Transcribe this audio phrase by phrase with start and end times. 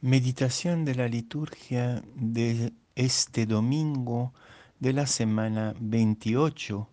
[0.00, 4.32] Meditación de la liturgia de este domingo
[4.78, 6.88] de la semana 28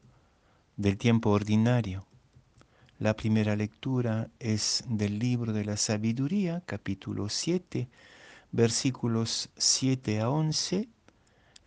[0.75, 2.07] del tiempo ordinario.
[2.97, 7.87] La primera lectura es del libro de la sabiduría, capítulo 7,
[8.51, 10.89] versículos 7 a 11.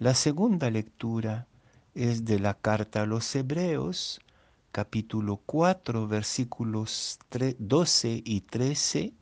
[0.00, 1.46] La segunda lectura
[1.94, 4.20] es de la carta a los hebreos,
[4.72, 7.20] capítulo 4, versículos
[7.60, 9.12] 12 y 13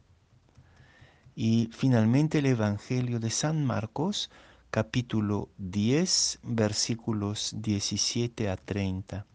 [1.39, 4.31] y finalmente el Evangelio de San Marcos,
[4.71, 9.26] capítulo 10, versículos 17 a 30.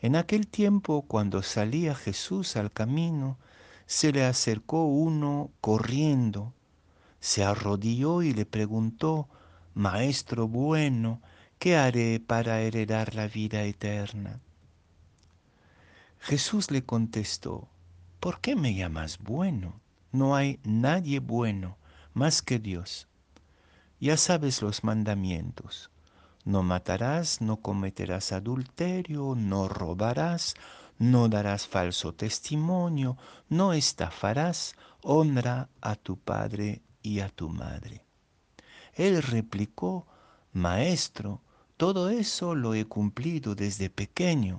[0.00, 3.36] En aquel tiempo, cuando salía Jesús al camino,
[3.84, 6.54] se le acercó uno corriendo,
[7.20, 9.28] se arrodilló y le preguntó,
[9.74, 11.20] Maestro bueno,
[11.58, 14.40] ¿qué haré para heredar la vida eterna?
[16.20, 17.68] Jesús le contestó,
[18.18, 19.78] ¿por qué me llamas bueno?
[20.10, 21.76] No hay nadie bueno
[22.14, 23.08] más que Dios.
[24.00, 25.90] Ya sabes los mandamientos.
[26.44, 30.54] No matarás, no cometerás adulterio, no robarás,
[30.98, 38.04] no darás falso testimonio, no estafarás, honra a tu padre y a tu madre.
[38.94, 40.06] Él replicó,
[40.52, 41.42] Maestro,
[41.76, 44.58] todo eso lo he cumplido desde pequeño.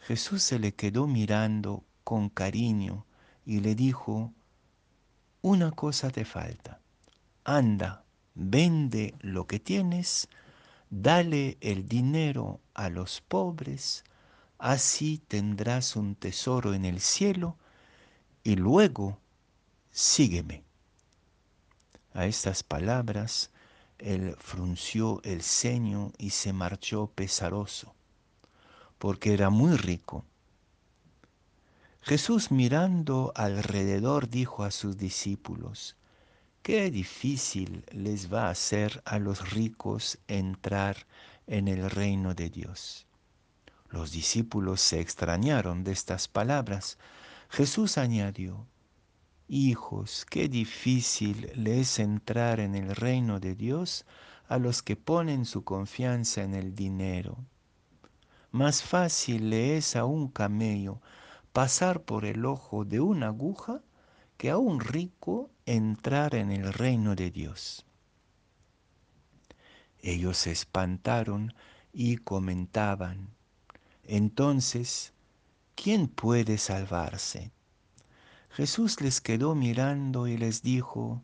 [0.00, 3.04] Jesús se le quedó mirando con cariño
[3.44, 4.32] y le dijo,
[5.42, 6.80] una cosa te falta,
[7.44, 10.28] anda, vende lo que tienes,
[10.90, 14.04] dale el dinero a los pobres,
[14.58, 17.56] así tendrás un tesoro en el cielo
[18.44, 19.18] y luego
[19.90, 20.62] sígueme.
[22.12, 23.50] A estas palabras
[23.98, 27.94] él frunció el ceño y se marchó pesaroso,
[28.98, 30.24] porque era muy rico
[32.02, 35.96] Jesús mirando alrededor dijo a sus discípulos,
[36.62, 41.06] qué difícil les va a ser a los ricos entrar
[41.46, 43.06] en el reino de Dios.
[43.90, 46.96] Los discípulos se extrañaron de estas palabras.
[47.50, 48.66] Jesús añadió,
[49.46, 54.06] Hijos, qué difícil les es entrar en el reino de Dios
[54.48, 57.36] a los que ponen su confianza en el dinero.
[58.52, 61.00] Más fácil le es a un camello
[61.52, 63.82] pasar por el ojo de una aguja
[64.36, 67.84] que a un rico entrar en el reino de Dios.
[69.98, 71.54] Ellos se espantaron
[71.92, 73.28] y comentaban,
[74.04, 75.12] entonces,
[75.74, 77.52] ¿quién puede salvarse?
[78.50, 81.22] Jesús les quedó mirando y les dijo,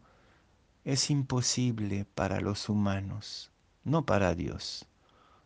[0.85, 3.51] es imposible para los humanos,
[3.83, 4.87] no para Dios.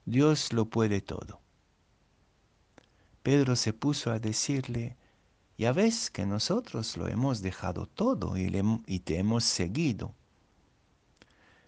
[0.05, 1.40] Dios lo puede todo.
[3.23, 4.97] Pedro se puso a decirle,
[5.59, 10.15] ya ves que nosotros lo hemos dejado todo y, te hemos seguido.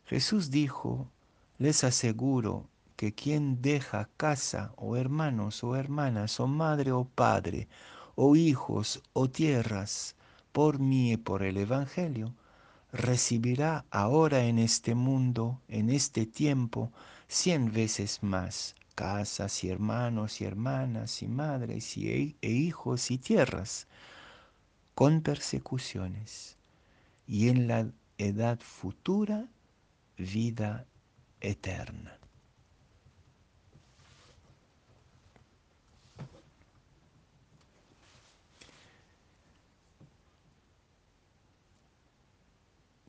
[0.07, 1.11] Jesús dijo,
[1.59, 7.69] les aseguro que quien deja casa o hermanos o hermanas o madre o padre
[8.15, 10.17] o hijos o tierras
[10.53, 12.35] por mí y por el Evangelio,
[12.93, 16.91] recibirá ahora en este mundo, en este tiempo,
[17.29, 23.19] cien veces más casas y hermanos y hermanas y madres y, e, e hijos y
[23.19, 23.87] tierras,
[24.95, 26.57] con persecuciones,
[27.27, 29.49] y en la edad futura
[30.19, 30.87] vida
[31.41, 32.19] eterna.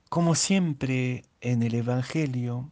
[0.09, 2.69] Como siempre en el Evangelio,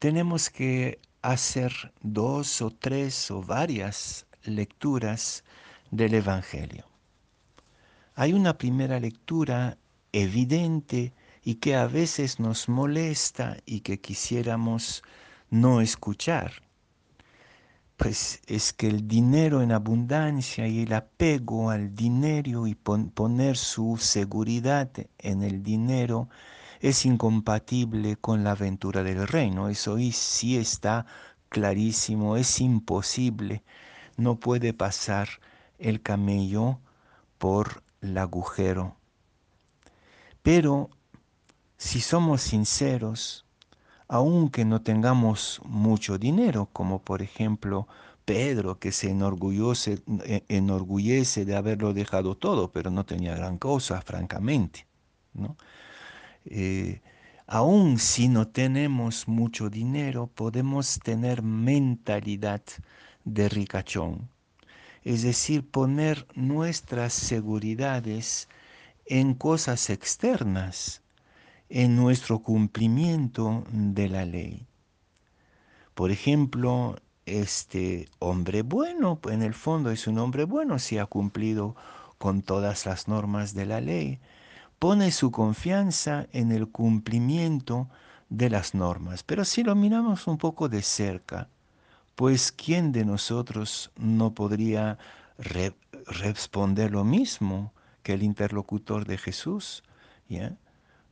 [0.00, 5.44] tenemos que hacer dos o tres o varias lecturas
[5.90, 6.84] del Evangelio.
[8.14, 9.78] Hay una primera lectura
[10.12, 15.02] evidente y que a veces nos molesta y que quisiéramos
[15.50, 16.62] no escuchar.
[17.96, 23.96] Pues es que el dinero en abundancia y el apego al dinero y poner su
[23.96, 26.28] seguridad en el dinero
[26.82, 29.68] es incompatible con la aventura del reino.
[29.68, 31.06] Eso sí está
[31.48, 33.62] clarísimo, es imposible.
[34.16, 35.28] No puede pasar
[35.78, 36.80] el camello
[37.38, 38.96] por el agujero.
[40.42, 40.90] Pero
[41.78, 43.46] si somos sinceros,
[44.08, 47.86] aunque no tengamos mucho dinero, como por ejemplo
[48.24, 54.00] Pedro, que se enorgullece, eh, enorgullece de haberlo dejado todo, pero no tenía gran cosa,
[54.02, 54.86] francamente.
[55.32, 55.56] ¿no?
[56.46, 57.00] Eh,
[57.46, 62.62] aun si no tenemos mucho dinero, podemos tener mentalidad
[63.24, 64.28] de ricachón.
[65.04, 68.48] Es decir, poner nuestras seguridades
[69.06, 71.02] en cosas externas,
[71.68, 74.66] en nuestro cumplimiento de la ley.
[75.94, 76.96] Por ejemplo,
[77.26, 81.76] este hombre bueno, en el fondo es un hombre bueno si ha cumplido
[82.18, 84.20] con todas las normas de la ley,
[84.82, 87.88] pone su confianza en el cumplimiento
[88.30, 89.22] de las normas.
[89.22, 91.48] Pero si lo miramos un poco de cerca,
[92.16, 94.98] pues ¿quién de nosotros no podría
[96.08, 99.84] responder lo mismo que el interlocutor de Jesús?
[100.28, 100.56] ¿ya?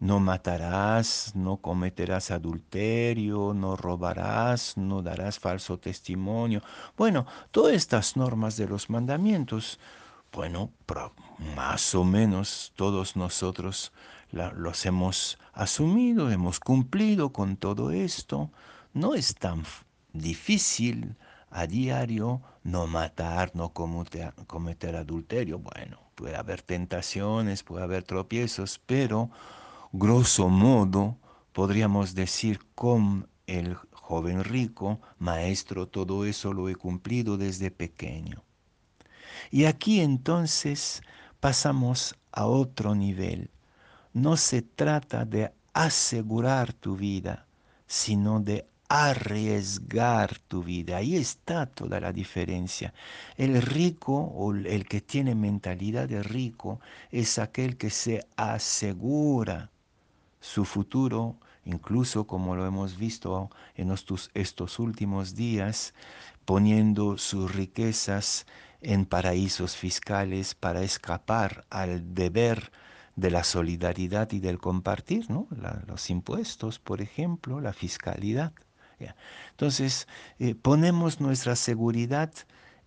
[0.01, 6.61] No matarás, no cometerás adulterio, no robarás, no darás falso testimonio.
[6.97, 9.79] Bueno, todas estas normas de los mandamientos,
[10.33, 10.73] bueno,
[11.57, 13.93] más o menos todos nosotros
[14.31, 18.51] los hemos asumido, hemos cumplido con todo esto.
[18.93, 19.65] No es tan
[20.13, 21.17] difícil
[21.51, 25.59] a diario no matar, no cometer adulterio.
[25.59, 29.31] Bueno, puede haber tentaciones, puede haber tropiezos, pero
[29.93, 31.19] grosso modo
[31.53, 38.45] podríamos decir con el joven rico, maestro, todo eso lo he cumplido desde pequeño.
[39.51, 41.03] Y aquí entonces
[41.41, 43.51] pasamos a otro nivel.
[44.13, 47.47] No se trata de asegurar tu vida,
[47.87, 50.97] sino de arriesgar tu vida.
[50.97, 52.93] Ahí está toda la diferencia.
[53.37, 56.81] El rico o el que tiene mentalidad de rico
[57.13, 59.71] es aquel que se asegura
[60.41, 65.95] su futuro, incluso como lo hemos visto en estos, estos últimos días,
[66.45, 68.45] poniendo sus riquezas
[68.81, 72.73] en paraísos fiscales para escapar al deber
[73.17, 75.47] de la solidaridad y del compartir, ¿no?
[75.87, 78.53] los impuestos, por ejemplo, la fiscalidad.
[79.51, 80.07] Entonces,
[80.39, 82.33] eh, ponemos nuestra seguridad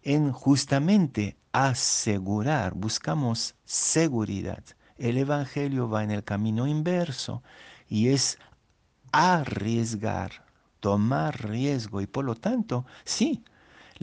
[0.04, 4.64] en justamente asegurar, buscamos seguridad.
[4.98, 7.42] El Evangelio va en el camino inverso
[7.88, 8.38] y es
[9.12, 10.46] arriesgar,
[10.80, 13.44] tomar riesgo y por lo tanto, sí,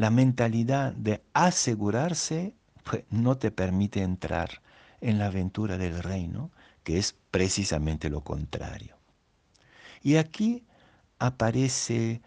[0.01, 2.55] la mentalidad de asegurarse
[2.85, 4.63] pues, no te permite entrar
[5.03, 6.51] en la aventura del reino,
[6.85, 8.97] que es precisamente lo contrario.
[10.03, 10.65] Y aquí
[11.19, 12.23] aparece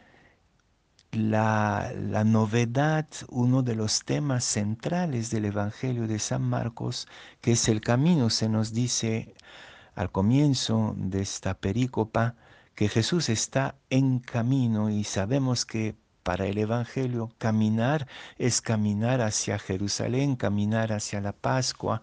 [1.10, 1.92] la,
[2.24, 7.08] novedad, uno de los temas centrales del Evangelio de San Marcos,
[7.42, 8.30] que es el camino.
[8.30, 9.34] Se nos dice
[9.96, 12.36] al comienzo de esta perícopa
[12.76, 19.60] que Jesús está en camino y sabemos que para el Evangelio caminar es caminar hacia
[19.60, 22.02] Jerusalén, caminar hacia la Pascua.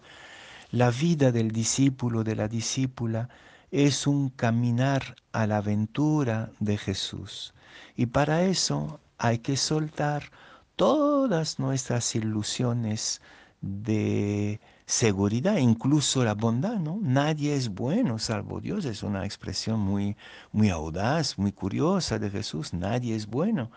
[0.71, 3.29] La vida del discípulo, de la discípula,
[3.71, 7.53] es un caminar a la aventura de Jesús.
[7.95, 10.31] Y para eso hay que soltar
[10.75, 13.21] todas nuestras ilusiones
[13.61, 16.99] de seguridad, incluso la bondad, ¿no?
[17.01, 20.17] Nadie es bueno salvo Dios, es una expresión muy,
[20.51, 23.71] muy audaz, muy curiosa de Jesús, nadie es bueno.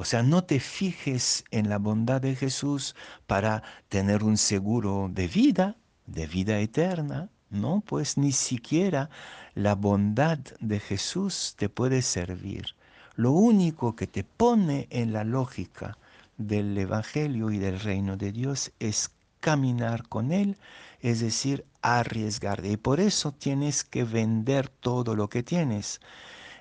[0.00, 2.94] O sea, no te fijes en la bondad de Jesús
[3.26, 5.74] para tener un seguro de vida,
[6.06, 9.10] de vida eterna, no, pues ni siquiera
[9.54, 12.76] la bondad de Jesús te puede servir.
[13.16, 15.98] Lo único que te pone en la lógica
[16.36, 19.10] del Evangelio y del reino de Dios es
[19.40, 20.58] caminar con Él,
[21.00, 22.70] es decir, arriesgarte.
[22.70, 26.00] Y por eso tienes que vender todo lo que tienes.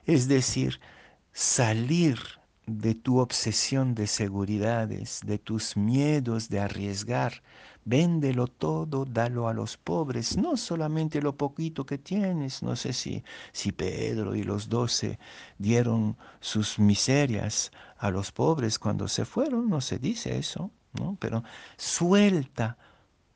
[0.08, 0.80] Es decir,
[1.34, 2.37] salir
[2.68, 7.42] de tu obsesión de seguridades, de tus miedos de arriesgar,
[7.90, 12.62] Véndelo todo, dalo a los pobres, no solamente lo poquito que tienes.
[12.62, 15.18] No sé si, si Pedro y los doce
[15.58, 20.70] dieron sus miserias a los pobres cuando se fueron, no se dice eso,
[21.00, 21.16] ¿no?
[21.22, 21.46] Pero
[21.78, 22.78] suelta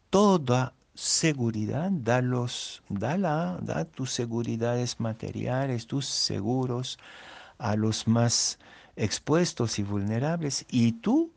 [0.10, 7.00] toda seguridad, dalos, dala, da tus seguridades materiales, tus seguros
[7.58, 8.60] a los más
[8.96, 11.32] expuestos y vulnerables y tú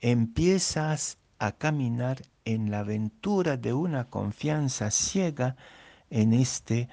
[0.00, 5.56] empiezas a caminar en la aventura de una confianza ciega
[6.10, 6.88] en este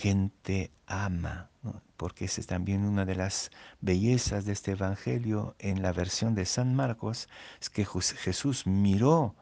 [0.00, 1.50] quien te ama,
[1.96, 3.50] porque esa es también una de las
[3.80, 7.28] bellezas de este Evangelio en la versión de San Marcos,
[7.60, 9.34] es que Jesús miró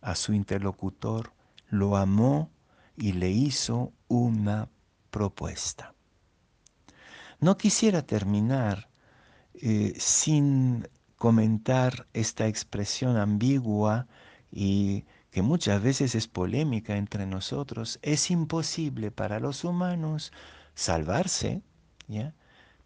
[0.00, 1.32] a su interlocutor,
[1.68, 2.50] lo amó
[2.96, 4.68] y le hizo una
[5.10, 5.94] propuesta.
[7.40, 8.88] No quisiera terminar
[9.54, 14.06] eh, sin comentar esta expresión ambigua
[14.50, 20.32] y que muchas veces es polémica entre nosotros, es imposible para los humanos
[20.74, 21.62] salvarse,
[22.06, 22.34] ¿ya?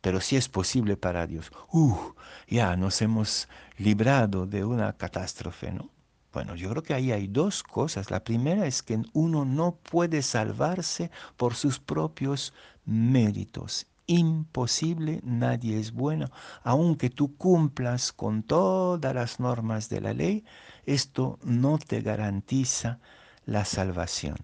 [0.00, 1.50] Pero sí es posible para Dios.
[1.72, 2.14] Uh,
[2.46, 5.90] ya nos hemos librado de una catástrofe, ¿no?
[6.32, 8.10] Bueno, yo creo que ahí hay dos cosas.
[8.10, 12.52] La primera es que uno no puede salvarse por sus propios
[12.84, 13.86] méritos.
[14.10, 16.30] Imposible, nadie es bueno.
[16.62, 20.46] Aunque tú cumplas con todas las normas de la ley,
[20.86, 23.00] esto no te garantiza
[23.44, 24.36] la salvación.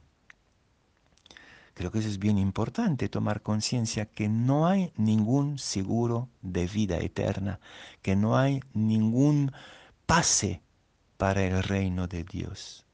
[1.73, 6.99] Creo que eso es bien importante, tomar conciencia que no hay ningún seguro de vida
[6.99, 7.59] eterna,
[8.03, 9.51] que no hay ningún
[10.05, 10.61] pase
[11.17, 12.85] para el reino de Dios.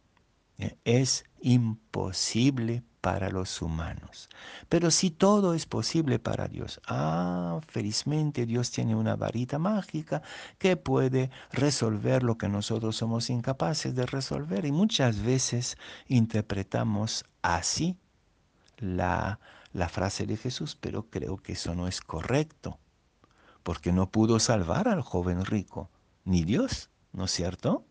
[0.84, 4.28] Es imposible para los humanos.
[4.68, 10.22] Pero si todo es posible para Dios, ah, felizmente Dios tiene una varita mágica
[10.58, 14.66] que puede resolver lo que nosotros somos incapaces de resolver.
[14.66, 15.76] Y muchas veces
[16.08, 17.96] interpretamos así
[18.76, 19.40] la,
[19.72, 22.78] la frase de Jesús, pero creo que eso no es correcto,
[23.62, 25.90] porque no pudo salvar al joven rico,
[26.24, 27.86] ni Dios, ¿no es cierto?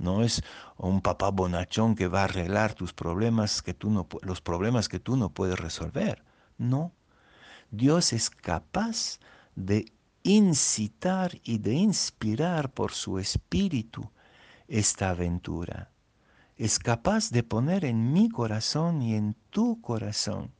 [0.00, 0.42] No es
[0.78, 4.98] un papá bonachón que va a arreglar tus problemas que tú no, los problemas que
[4.98, 6.24] tú no puedes resolver.
[6.56, 6.92] No.
[7.70, 9.18] Dios es capaz
[9.56, 9.92] de
[10.22, 14.10] incitar y de inspirar por su espíritu
[14.68, 15.90] esta aventura.
[16.56, 20.50] Es capaz de poner en mi corazón y en tu corazón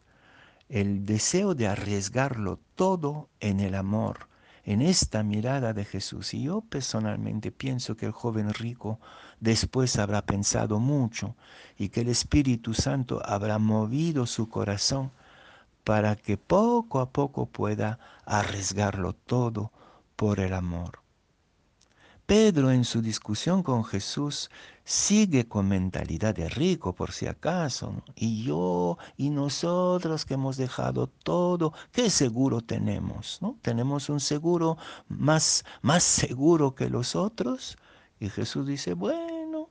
[0.69, 4.29] el deseo de arriesgarlo todo en el amor,
[4.71, 6.33] en esta mirada de Jesús.
[6.33, 9.01] Y yo personalmente pienso que el joven rico
[9.41, 11.35] después habrá pensado mucho
[11.77, 15.11] y que el Espíritu Santo habrá movido su corazón
[15.83, 19.73] para que poco a poco pueda arriesgarlo todo
[20.15, 21.00] por el amor.
[22.31, 24.51] Pedro en su discusión con Jesús
[24.85, 28.05] sigue con mentalidad de rico por si acaso.
[28.15, 33.39] Y yo y nosotros que hemos dejado todo, ¿qué seguro tenemos?
[33.43, 33.59] ¿no?
[33.63, 37.77] ¿Tenemos un seguro más, más seguro que los otros?
[38.21, 39.69] Y Jesús dice, bueno,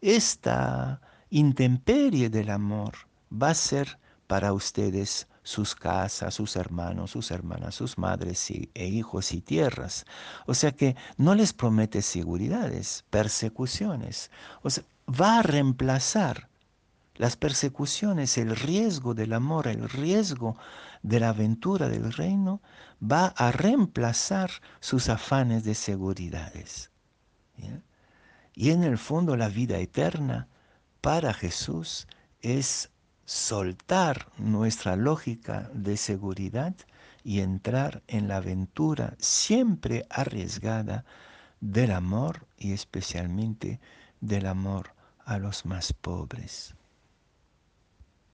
[0.00, 2.92] esta intemperie del amor
[3.32, 3.98] va a ser
[4.28, 10.04] para ustedes sus casas, sus hermanos, sus hermanas, sus madres e hijos y tierras.
[10.44, 14.32] O sea que no les promete seguridades, persecuciones.
[14.62, 16.48] O sea, va a reemplazar
[17.14, 20.56] las persecuciones, el riesgo del amor, el riesgo
[21.04, 22.60] de la aventura del reino,
[23.00, 24.50] va a reemplazar
[24.80, 26.90] sus afanes de seguridades.
[28.52, 30.48] Y en el fondo la vida eterna
[31.00, 32.08] para Jesús
[32.40, 32.90] es
[33.26, 36.74] soltar nuestra lógica de seguridad
[37.24, 41.04] y entrar en la aventura siempre arriesgada
[41.60, 43.80] del amor y especialmente
[44.20, 44.92] del amor
[45.24, 46.76] a los más pobres.